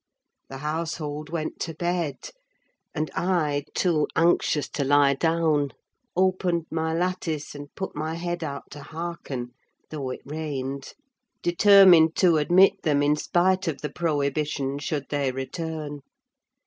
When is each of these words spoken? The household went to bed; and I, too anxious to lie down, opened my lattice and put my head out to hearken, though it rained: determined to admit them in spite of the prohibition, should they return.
The 0.49 0.57
household 0.65 1.29
went 1.29 1.59
to 1.59 1.75
bed; 1.75 2.31
and 2.95 3.11
I, 3.13 3.65
too 3.75 4.07
anxious 4.15 4.67
to 4.69 4.83
lie 4.83 5.13
down, 5.13 5.73
opened 6.15 6.65
my 6.71 6.91
lattice 6.91 7.53
and 7.53 7.67
put 7.75 7.95
my 7.95 8.15
head 8.15 8.43
out 8.43 8.71
to 8.71 8.81
hearken, 8.81 9.51
though 9.91 10.09
it 10.09 10.21
rained: 10.25 10.95
determined 11.43 12.15
to 12.15 12.37
admit 12.37 12.81
them 12.81 13.03
in 13.03 13.15
spite 13.15 13.67
of 13.67 13.81
the 13.81 13.91
prohibition, 13.91 14.79
should 14.79 15.05
they 15.09 15.31
return. 15.31 15.99